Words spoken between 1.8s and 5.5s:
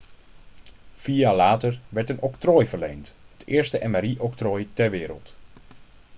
werd een octrooi verleend het eerste mri-octrooi ter wereld